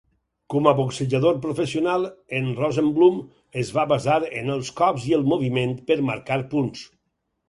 [0.51, 2.07] Com a boxejador professional,
[2.37, 3.19] en Rosenbloom
[3.63, 6.83] es va basar en els cops i el moviment per marcar punts.